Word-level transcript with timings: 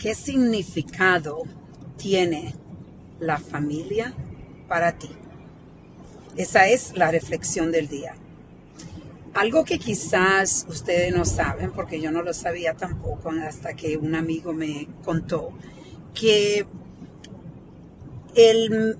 ¿qué 0.00 0.14
significado 0.14 1.42
tiene 1.96 2.54
la 3.20 3.38
familia 3.38 4.14
para 4.66 4.92
ti? 4.92 5.10
Esa 6.36 6.68
es 6.68 6.96
la 6.96 7.10
reflexión 7.10 7.70
del 7.70 7.88
día. 7.88 8.14
Algo 9.34 9.64
que 9.64 9.78
quizás 9.78 10.66
ustedes 10.68 11.14
no 11.14 11.24
saben, 11.24 11.70
porque 11.72 12.00
yo 12.00 12.10
no 12.10 12.22
lo 12.22 12.32
sabía 12.32 12.74
tampoco 12.74 13.30
hasta 13.30 13.74
que 13.74 13.96
un 13.96 14.14
amigo 14.14 14.52
me 14.52 14.88
contó, 15.04 15.52
que 16.14 16.66
el, 18.34 18.96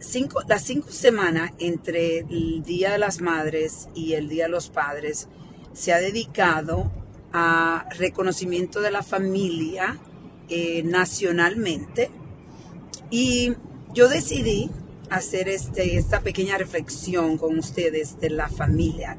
cinco, 0.00 0.42
las 0.46 0.62
cinco 0.62 0.90
semanas 0.90 1.52
entre 1.58 2.18
el 2.18 2.62
Día 2.62 2.92
de 2.92 2.98
las 2.98 3.20
Madres 3.20 3.88
y 3.94 4.12
el 4.12 4.28
Día 4.28 4.44
de 4.44 4.50
los 4.50 4.68
Padres 4.68 5.28
se 5.72 5.92
ha 5.92 5.98
dedicado 5.98 6.92
a 7.32 7.88
reconocimiento 7.96 8.80
de 8.80 8.90
la 8.90 9.02
familia 9.02 9.98
eh, 10.54 10.82
nacionalmente 10.82 12.10
y 13.10 13.54
yo 13.94 14.08
decidí 14.08 14.70
hacer 15.08 15.48
este, 15.48 15.96
esta 15.96 16.20
pequeña 16.20 16.58
reflexión 16.58 17.38
con 17.38 17.58
ustedes 17.58 18.20
de 18.20 18.28
la 18.28 18.50
familia, 18.50 19.16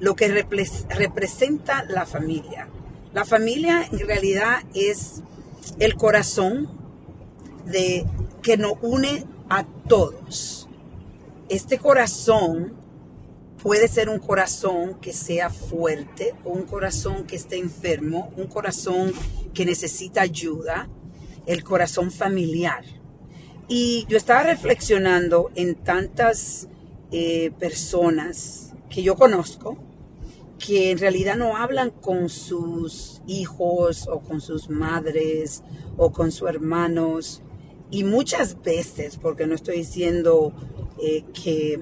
lo 0.00 0.16
que 0.16 0.26
representa 0.26 1.84
la 1.84 2.04
familia. 2.04 2.68
La 3.14 3.24
familia 3.24 3.86
en 3.92 4.00
realidad 4.00 4.64
es 4.74 5.22
el 5.78 5.94
corazón 5.94 6.68
de 7.64 8.04
que 8.42 8.56
nos 8.56 8.72
une 8.82 9.24
a 9.48 9.64
todos. 9.86 10.68
Este 11.48 11.78
corazón 11.78 12.72
puede 13.62 13.86
ser 13.86 14.08
un 14.08 14.18
corazón 14.18 14.98
que 15.00 15.12
sea 15.12 15.48
fuerte 15.48 16.34
un 16.44 16.62
corazón 16.62 17.24
que 17.24 17.36
esté 17.36 17.58
enfermo, 17.58 18.32
un 18.36 18.46
corazón 18.46 19.12
que 19.54 19.64
necesita 19.64 20.22
ayuda, 20.22 20.88
el 21.46 21.62
corazón 21.62 22.10
familiar. 22.10 22.84
Y 23.68 24.04
yo 24.08 24.16
estaba 24.16 24.42
reflexionando 24.42 25.50
en 25.54 25.76
tantas 25.76 26.68
eh, 27.12 27.52
personas 27.58 28.72
que 28.90 29.02
yo 29.02 29.14
conozco 29.14 29.78
que 30.58 30.90
en 30.90 30.98
realidad 30.98 31.36
no 31.36 31.56
hablan 31.56 31.90
con 31.90 32.28
sus 32.28 33.22
hijos 33.26 34.08
o 34.08 34.20
con 34.20 34.40
sus 34.40 34.68
madres 34.68 35.62
o 35.96 36.12
con 36.12 36.30
sus 36.30 36.48
hermanos 36.48 37.42
y 37.90 38.04
muchas 38.04 38.60
veces, 38.62 39.18
porque 39.20 39.46
no 39.46 39.54
estoy 39.54 39.78
diciendo 39.78 40.52
eh, 41.02 41.24
que 41.34 41.78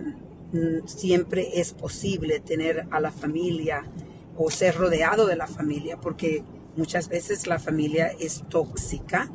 siempre 0.86 1.60
es 1.60 1.72
posible 1.72 2.40
tener 2.40 2.86
a 2.90 3.00
la 3.00 3.10
familia 3.10 3.84
o 4.36 4.50
ser 4.50 4.76
rodeado 4.76 5.26
de 5.26 5.36
la 5.36 5.46
familia, 5.46 5.98
porque 5.98 6.42
muchas 6.76 7.08
veces 7.08 7.46
la 7.46 7.58
familia 7.58 8.12
es 8.18 8.42
tóxica, 8.48 9.30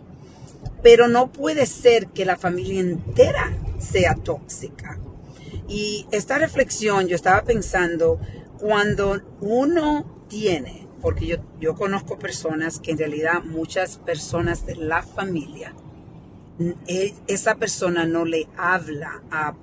pero 0.82 1.08
no 1.08 1.32
puede 1.32 1.66
ser 1.66 2.08
que 2.08 2.26
la 2.26 2.38
familia 2.38 2.82
entera 2.82 3.58
sea 3.80 4.16
tóxica. 4.16 5.00
Y 5.68 6.06
esta 6.12 6.38
reflexión 6.38 7.08
yo 7.08 7.16
estaba 7.16 7.44
pensando, 7.44 8.20
cuando 8.60 9.22
uno 9.42 10.26
tiene, 10.28 10.88
porque 11.02 11.28
yo, 11.28 11.38
yo 11.60 11.76
conozco 11.76 12.18
personas 12.18 12.80
que 12.80 12.92
en 12.92 12.98
realidad 12.98 13.44
muchas 13.44 13.98
personas 13.98 14.66
de 14.66 14.76
la 14.76 15.02
familia, 15.02 15.74
e, 16.88 17.14
esa 17.28 17.56
persona 17.56 18.06
no 18.06 18.26
le 18.26 18.48
habla 18.58 19.22
a 19.30 19.56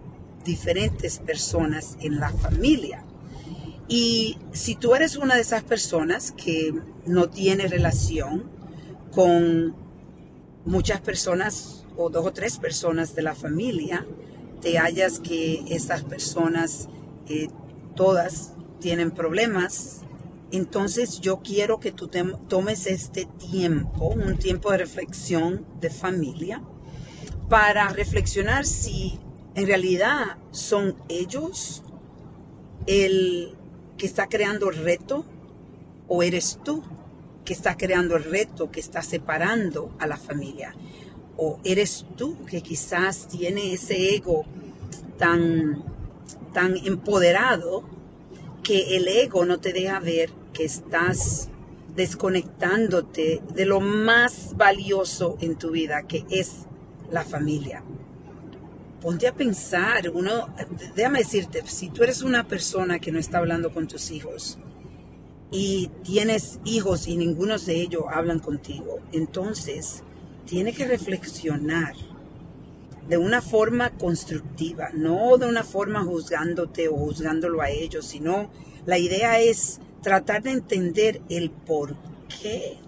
diferentes 0.44 1.18
personas 1.18 1.96
en 2.00 2.20
la 2.20 2.30
familia. 2.30 3.04
Y 3.88 4.38
si 4.52 4.74
tú 4.74 4.94
eres 4.94 5.16
una 5.16 5.34
de 5.34 5.42
esas 5.42 5.64
personas 5.64 6.32
que 6.32 6.72
no 7.06 7.28
tiene 7.28 7.68
relación 7.68 8.44
con 9.10 9.74
muchas 10.64 11.00
personas 11.00 11.84
o 11.96 12.08
dos 12.08 12.26
o 12.26 12.32
tres 12.32 12.58
personas 12.58 13.14
de 13.14 13.22
la 13.22 13.34
familia, 13.34 14.06
te 14.60 14.78
hallas 14.78 15.18
que 15.18 15.64
esas 15.68 16.04
personas 16.04 16.88
eh, 17.28 17.48
todas 17.94 18.54
tienen 18.80 19.10
problemas, 19.10 20.02
entonces 20.52 21.20
yo 21.20 21.40
quiero 21.42 21.80
que 21.80 21.92
tú 21.92 22.08
tomes 22.48 22.86
este 22.86 23.26
tiempo, 23.50 24.06
un 24.06 24.38
tiempo 24.38 24.70
de 24.70 24.78
reflexión 24.78 25.66
de 25.80 25.90
familia, 25.90 26.62
para 27.48 27.88
reflexionar 27.88 28.64
si 28.64 29.18
en 29.54 29.66
realidad 29.66 30.38
son 30.50 30.96
ellos 31.08 31.82
el 32.86 33.54
que 33.96 34.06
está 34.06 34.28
creando 34.28 34.70
el 34.70 34.76
reto 34.76 35.24
o 36.08 36.22
eres 36.22 36.58
tú 36.64 36.82
que 37.44 37.52
está 37.52 37.76
creando 37.76 38.16
el 38.16 38.24
reto, 38.24 38.70
que 38.70 38.80
está 38.80 39.02
separando 39.02 39.94
a 39.98 40.06
la 40.06 40.16
familia. 40.16 40.74
O 41.36 41.58
eres 41.64 42.06
tú 42.16 42.44
que 42.44 42.60
quizás 42.62 43.28
tiene 43.28 43.72
ese 43.72 44.14
ego 44.14 44.44
tan, 45.18 45.82
tan 46.52 46.76
empoderado 46.76 47.82
que 48.62 48.96
el 48.96 49.08
ego 49.08 49.44
no 49.44 49.58
te 49.58 49.72
deja 49.72 49.98
ver 49.98 50.30
que 50.52 50.64
estás 50.64 51.48
desconectándote 51.96 53.42
de 53.54 53.66
lo 53.66 53.80
más 53.80 54.56
valioso 54.56 55.36
en 55.40 55.56
tu 55.56 55.70
vida, 55.70 56.06
que 56.06 56.24
es 56.30 56.66
la 57.10 57.24
familia. 57.24 57.82
Ponte 59.02 59.26
a 59.26 59.34
pensar, 59.34 60.10
uno, 60.14 60.54
déjame 60.94 61.18
decirte, 61.18 61.62
si 61.66 61.88
tú 61.88 62.04
eres 62.04 62.22
una 62.22 62.46
persona 62.46 63.00
que 63.00 63.10
no 63.10 63.18
está 63.18 63.38
hablando 63.38 63.72
con 63.72 63.88
tus 63.88 64.12
hijos 64.12 64.58
y 65.50 65.90
tienes 66.04 66.60
hijos 66.64 67.08
y 67.08 67.16
ninguno 67.16 67.58
de 67.58 67.80
ellos 67.80 68.04
hablan 68.08 68.38
contigo, 68.38 69.00
entonces 69.10 70.04
tienes 70.46 70.76
que 70.76 70.86
reflexionar 70.86 71.94
de 73.08 73.18
una 73.18 73.42
forma 73.42 73.90
constructiva, 73.90 74.90
no 74.94 75.36
de 75.36 75.46
una 75.46 75.64
forma 75.64 76.04
juzgándote 76.04 76.88
o 76.88 76.96
juzgándolo 76.96 77.60
a 77.60 77.70
ellos, 77.70 78.06
sino 78.06 78.50
la 78.86 78.98
idea 78.98 79.40
es 79.40 79.80
tratar 80.00 80.44
de 80.44 80.52
entender 80.52 81.20
el 81.28 81.50
por 81.50 81.96
qué. 82.40 82.78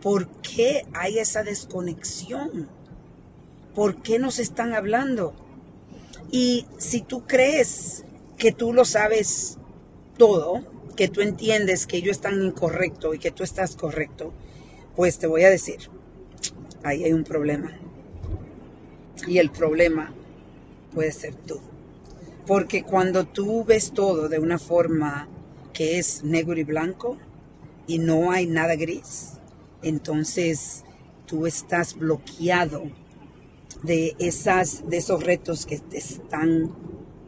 ¿Por 0.00 0.28
qué 0.40 0.86
hay 0.92 1.18
esa 1.18 1.42
desconexión? 1.42 2.68
¿Por 3.74 4.02
qué 4.02 4.18
nos 4.18 4.38
están 4.38 4.74
hablando? 4.74 5.34
Y 6.30 6.66
si 6.78 7.00
tú 7.00 7.26
crees 7.26 8.04
que 8.38 8.52
tú 8.52 8.72
lo 8.72 8.84
sabes 8.84 9.58
todo, 10.16 10.64
que 10.96 11.08
tú 11.08 11.20
entiendes 11.20 11.86
que 11.86 11.96
ellos 11.96 12.12
están 12.12 12.42
incorrecto 12.42 13.14
y 13.14 13.18
que 13.18 13.30
tú 13.30 13.42
estás 13.42 13.76
correcto, 13.76 14.32
pues 14.96 15.18
te 15.18 15.26
voy 15.26 15.44
a 15.44 15.50
decir, 15.50 15.78
ahí 16.82 17.04
hay 17.04 17.12
un 17.12 17.24
problema. 17.24 17.72
Y 19.26 19.38
el 19.38 19.50
problema 19.50 20.12
puede 20.92 21.12
ser 21.12 21.34
tú. 21.34 21.60
Porque 22.46 22.82
cuando 22.82 23.24
tú 23.26 23.64
ves 23.64 23.92
todo 23.92 24.28
de 24.28 24.38
una 24.38 24.58
forma 24.58 25.28
que 25.72 25.98
es 25.98 26.22
negro 26.22 26.58
y 26.58 26.64
blanco 26.64 27.16
y 27.86 27.98
no 27.98 28.30
hay 28.30 28.46
nada 28.46 28.76
gris, 28.76 29.32
entonces 29.82 30.84
tú 31.26 31.46
estás 31.46 31.94
bloqueado 31.94 32.84
de, 33.82 34.14
esas, 34.18 34.88
de 34.88 34.98
esos 34.98 35.22
retos 35.22 35.66
que 35.66 35.78
te 35.78 35.98
están 35.98 36.72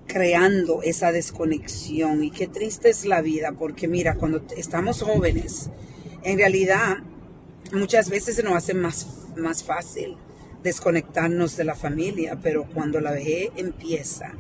creando 0.07 0.83
esa 0.83 1.13
desconexión. 1.13 2.23
Y 2.25 2.31
qué 2.31 2.47
triste 2.47 2.91
es 2.91 3.05
la 3.05 3.21
vida, 3.21 3.53
porque 3.53 3.89
mira, 3.89 4.15
cuando 4.15 4.43
estamos 4.57 5.03
jóvenes, 5.03 5.71
en 6.23 6.39
realidad 6.39 6.99
muchas 7.73 8.09
veces 8.09 8.37
se 8.37 8.43
nos 8.43 8.55
hace 8.55 8.75
más, 8.75 9.07
más 9.37 9.65
fácil 9.65 10.17
desconectarnos 10.63 11.57
de 11.57 11.65
la 11.65 11.75
familia, 11.75 12.39
pero 12.43 12.67
cuando 12.73 13.01
la 13.01 13.13
vejez 13.13 13.51
empieza, 13.57 14.33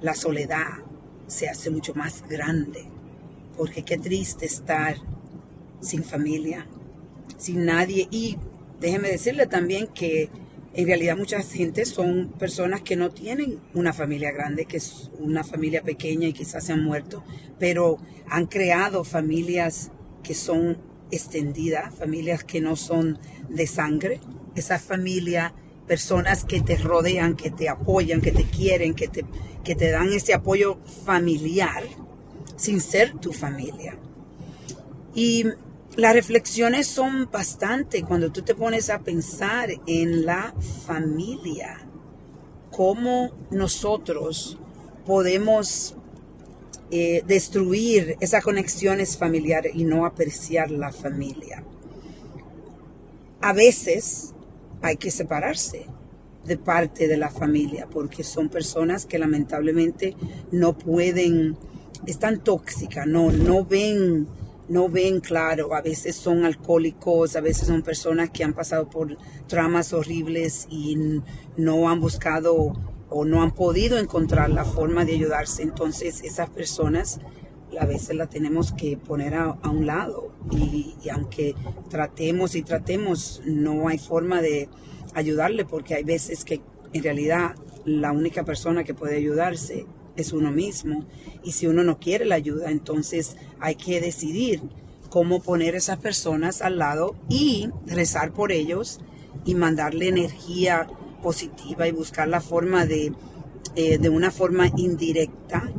la 0.00 0.14
soledad 0.14 0.68
se 1.26 1.48
hace 1.48 1.70
mucho 1.70 1.94
más 1.94 2.22
grande, 2.28 2.84
porque 3.56 3.82
qué 3.82 3.98
triste 3.98 4.46
estar 4.46 4.96
sin 5.80 6.04
familia, 6.04 6.66
sin 7.36 7.64
nadie. 7.64 8.08
Y 8.10 8.38
déjeme 8.80 9.10
decirle 9.10 9.46
también 9.46 9.88
que 9.88 10.30
en 10.74 10.86
realidad 10.86 11.16
mucha 11.16 11.42
gente 11.42 11.84
son 11.84 12.28
personas 12.38 12.82
que 12.82 12.96
no 12.96 13.10
tienen 13.10 13.58
una 13.74 13.92
familia 13.92 14.32
grande, 14.32 14.66
que 14.66 14.76
es 14.76 15.10
una 15.18 15.42
familia 15.42 15.82
pequeña 15.82 16.28
y 16.28 16.32
quizás 16.32 16.66
se 16.66 16.72
han 16.72 16.84
muerto, 16.84 17.24
pero 17.58 17.98
han 18.28 18.46
creado 18.46 19.04
familias 19.04 19.90
que 20.22 20.34
son 20.34 20.78
extendidas, 21.10 21.94
familias 21.94 22.44
que 22.44 22.60
no 22.60 22.76
son 22.76 23.18
de 23.48 23.66
sangre. 23.66 24.20
Esa 24.54 24.78
familia, 24.78 25.54
personas 25.86 26.44
que 26.44 26.60
te 26.60 26.76
rodean, 26.76 27.34
que 27.34 27.50
te 27.50 27.68
apoyan, 27.68 28.20
que 28.20 28.32
te 28.32 28.44
quieren, 28.44 28.94
que 28.94 29.08
te, 29.08 29.24
que 29.64 29.74
te 29.74 29.90
dan 29.90 30.12
ese 30.12 30.34
apoyo 30.34 30.78
familiar 31.04 31.84
sin 32.56 32.80
ser 32.80 33.14
tu 33.18 33.32
familia. 33.32 33.96
Y 35.14 35.46
las 35.98 36.14
reflexiones 36.14 36.86
son 36.86 37.28
bastante 37.28 38.04
cuando 38.04 38.30
tú 38.30 38.42
te 38.42 38.54
pones 38.54 38.88
a 38.88 39.00
pensar 39.00 39.68
en 39.88 40.24
la 40.24 40.54
familia, 40.86 41.80
cómo 42.70 43.32
nosotros 43.50 44.60
podemos 45.04 45.96
eh, 46.92 47.24
destruir 47.26 48.16
esas 48.20 48.44
conexiones 48.44 49.18
familiares 49.18 49.72
y 49.74 49.82
no 49.82 50.06
apreciar 50.06 50.70
la 50.70 50.92
familia. 50.92 51.64
a 53.40 53.52
veces 53.52 54.34
hay 54.82 54.98
que 54.98 55.10
separarse 55.10 55.86
de 56.44 56.58
parte 56.58 57.08
de 57.08 57.16
la 57.16 57.28
familia 57.28 57.88
porque 57.90 58.22
son 58.22 58.48
personas 58.50 59.04
que 59.04 59.18
lamentablemente 59.18 60.14
no 60.52 60.78
pueden, 60.78 61.56
están 62.06 62.38
tóxicas, 62.44 63.04
no, 63.04 63.32
no 63.32 63.64
ven 63.64 64.28
no 64.68 64.88
ven 64.88 65.20
claro, 65.20 65.74
a 65.74 65.80
veces 65.80 66.16
son 66.16 66.44
alcohólicos, 66.44 67.36
a 67.36 67.40
veces 67.40 67.68
son 67.68 67.82
personas 67.82 68.30
que 68.30 68.44
han 68.44 68.52
pasado 68.52 68.88
por 68.88 69.16
tramas 69.46 69.92
horribles 69.92 70.66
y 70.70 71.22
no 71.56 71.88
han 71.88 72.00
buscado 72.00 72.72
o 73.10 73.24
no 73.24 73.42
han 73.42 73.52
podido 73.52 73.98
encontrar 73.98 74.50
la 74.50 74.64
forma 74.64 75.04
de 75.04 75.14
ayudarse. 75.14 75.62
Entonces 75.62 76.22
esas 76.22 76.50
personas 76.50 77.18
a 77.78 77.86
veces 77.86 78.16
las 78.16 78.30
tenemos 78.30 78.72
que 78.72 78.96
poner 78.96 79.34
a, 79.34 79.58
un 79.64 79.86
lado 79.86 80.32
y, 80.50 80.96
aunque 81.12 81.54
tratemos 81.88 82.54
y 82.54 82.62
tratemos, 82.62 83.42
no 83.44 83.88
hay 83.88 83.98
forma 83.98 84.40
de 84.40 84.68
ayudarle 85.14 85.64
porque 85.64 85.94
hay 85.94 86.04
veces 86.04 86.44
que 86.44 86.60
en 86.92 87.02
realidad 87.02 87.54
la 87.84 88.12
única 88.12 88.44
persona 88.44 88.84
que 88.84 88.94
puede 88.94 89.16
ayudarse 89.16 89.86
es 90.22 90.32
uno 90.32 90.50
mismo. 90.50 91.04
Y 91.42 91.52
si 91.52 91.66
uno 91.66 91.82
no 91.84 91.98
quiere 91.98 92.24
la 92.24 92.36
ayuda, 92.36 92.70
entonces 92.70 93.36
hay 93.60 93.74
que 93.74 94.00
decidir 94.00 94.60
cómo 95.10 95.42
poner 95.42 95.74
esas 95.74 95.98
personas 95.98 96.62
al 96.62 96.78
lado 96.78 97.16
y 97.28 97.70
rezar 97.86 98.32
por 98.32 98.52
ellos 98.52 99.00
y 99.44 99.54
mandarle 99.54 100.08
energía 100.08 100.86
positiva 101.22 101.88
y 101.88 101.92
buscar 101.92 102.28
la 102.28 102.40
forma 102.40 102.86
de, 102.86 103.12
eh, 103.74 103.98
de 103.98 104.08
una 104.08 104.30
forma 104.30 104.70
indirecta, 104.76 105.70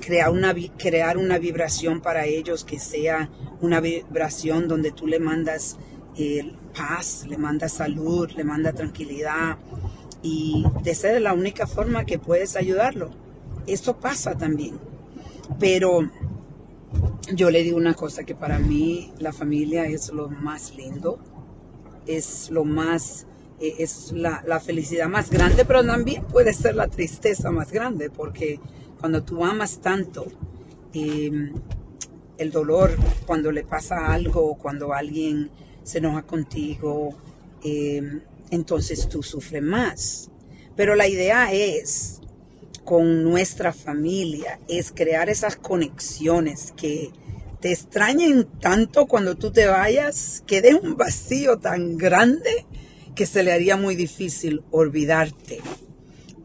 crear 0.00 0.30
una, 0.30 0.54
crear 0.76 1.18
una 1.18 1.38
vibración 1.38 2.00
para 2.00 2.26
ellos 2.26 2.64
que 2.64 2.78
sea 2.78 3.30
una 3.60 3.80
vibración 3.80 4.68
donde 4.68 4.92
tú 4.92 5.06
le 5.06 5.18
mandas 5.18 5.76
eh, 6.16 6.52
paz, 6.76 7.26
le 7.28 7.38
mandas 7.38 7.72
salud, 7.72 8.30
le 8.36 8.44
mandas 8.44 8.74
tranquilidad 8.74 9.58
y 10.22 10.64
de 10.82 10.94
ser 10.94 11.20
la 11.20 11.32
única 11.32 11.66
forma 11.66 12.04
que 12.04 12.18
puedes 12.18 12.56
ayudarlo. 12.56 13.10
Eso 13.68 13.96
pasa 13.96 14.36
también. 14.36 14.78
Pero 15.58 16.10
yo 17.34 17.50
le 17.50 17.62
digo 17.62 17.76
una 17.76 17.94
cosa, 17.94 18.24
que 18.24 18.34
para 18.34 18.58
mí 18.58 19.12
la 19.18 19.32
familia 19.32 19.86
es 19.86 20.10
lo 20.10 20.28
más 20.28 20.74
lindo, 20.74 21.18
es 22.06 22.50
lo 22.50 22.64
más, 22.64 23.26
eh, 23.60 23.74
es 23.78 24.12
la, 24.12 24.60
felicidad 24.60 25.08
más 25.08 25.30
grande, 25.30 25.64
pero 25.64 25.84
también 25.84 26.24
puede 26.24 26.54
ser 26.54 26.74
la 26.74 26.88
tristeza 26.88 27.50
más 27.50 27.70
grande, 27.70 28.10
porque 28.10 28.58
cuando 28.98 29.22
tú 29.22 29.44
amas 29.44 29.80
tanto, 29.80 30.26
em, 30.94 31.52
el 32.38 32.50
dolor 32.50 32.96
cuando 33.26 33.52
le 33.52 33.64
pasa 33.64 34.12
algo, 34.12 34.54
cuando 34.56 34.94
alguien 34.94 35.50
se 35.82 35.98
enoja 35.98 36.22
contigo, 36.22 37.14
em, 37.62 38.22
entonces 38.50 39.08
tú 39.08 39.22
sufres 39.22 39.62
más. 39.62 40.30
Pero 40.76 40.94
la 40.94 41.08
idea 41.08 41.52
es 41.52 42.20
con 42.88 43.22
nuestra 43.22 43.74
familia 43.74 44.60
es 44.66 44.92
crear 44.92 45.28
esas 45.28 45.56
conexiones 45.56 46.72
que 46.74 47.10
te 47.60 47.70
extrañen 47.70 48.48
tanto 48.62 49.04
cuando 49.04 49.36
tú 49.36 49.52
te 49.52 49.66
vayas, 49.66 50.42
que 50.46 50.62
de 50.62 50.74
un 50.74 50.96
vacío 50.96 51.58
tan 51.58 51.98
grande 51.98 52.64
que 53.14 53.26
se 53.26 53.42
le 53.42 53.52
haría 53.52 53.76
muy 53.76 53.94
difícil 53.94 54.64
olvidarte. 54.70 55.60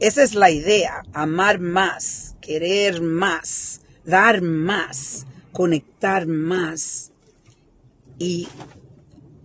Esa 0.02 0.22
es 0.22 0.36
la 0.36 0.52
idea, 0.52 1.04
amar 1.14 1.62
más, 1.62 2.36
querer 2.42 3.02
más, 3.02 3.80
dar 4.04 4.42
más, 4.42 5.26
conectar 5.54 6.28
más 6.28 7.14
y 8.20 8.50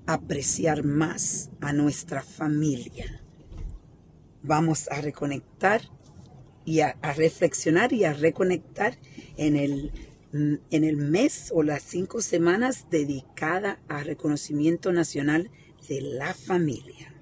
apreciar 0.05 0.83
más 0.83 1.51
a 1.61 1.73
nuestra 1.73 2.23
familia. 2.23 3.23
Vamos 4.43 4.89
a 4.91 5.01
reconectar 5.01 5.83
y 6.69 6.81
a, 6.83 6.99
reflexionar 7.17 7.95
y 7.95 8.05
a 8.05 8.13
reconectar 8.13 8.99
en 9.39 9.57
el, 9.57 9.91
mm, 10.33 10.55
en 10.71 10.85
el 10.85 10.99
mes 10.99 11.51
o 11.55 11.63
las 11.63 11.83
cinco 11.83 12.21
semanas 12.21 12.89
dedicada 12.91 13.79
a 13.89 14.03
reconocimiento 14.03 14.93
nacional 14.93 15.51
de 15.89 16.03
la 16.03 16.35
familia. 16.35 17.18